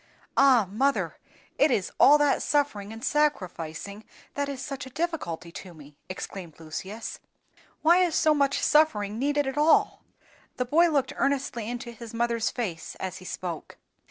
[0.35, 0.67] "Ah!
[0.67, 1.19] mother,
[1.59, 6.59] it is all that suffering and sacrificing that is such a difficulty to me!" exclaimed
[6.59, 7.19] Lucius.
[7.83, 10.01] "Why is so much suffering needed at all?"
[10.57, 13.77] The boy looked earnestly into his mother's face as he spoke.